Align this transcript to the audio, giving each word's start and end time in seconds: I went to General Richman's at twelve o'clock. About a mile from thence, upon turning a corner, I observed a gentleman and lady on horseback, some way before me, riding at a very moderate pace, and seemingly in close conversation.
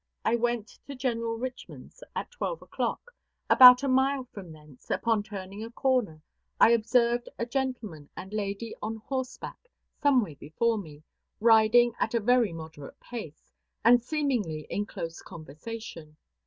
I 0.25 0.35
went 0.35 0.79
to 0.87 0.95
General 0.95 1.37
Richman's 1.37 2.01
at 2.15 2.31
twelve 2.31 2.63
o'clock. 2.63 3.11
About 3.51 3.83
a 3.83 3.87
mile 3.87 4.23
from 4.33 4.51
thence, 4.51 4.89
upon 4.89 5.21
turning 5.21 5.63
a 5.63 5.69
corner, 5.69 6.23
I 6.59 6.71
observed 6.71 7.29
a 7.37 7.45
gentleman 7.45 8.09
and 8.17 8.33
lady 8.33 8.73
on 8.81 8.95
horseback, 8.95 9.59
some 10.01 10.23
way 10.23 10.33
before 10.33 10.79
me, 10.79 11.03
riding 11.39 11.93
at 11.99 12.15
a 12.15 12.19
very 12.19 12.51
moderate 12.51 12.99
pace, 12.99 13.51
and 13.85 14.01
seemingly 14.01 14.65
in 14.71 14.87
close 14.87 15.21
conversation. 15.21 16.17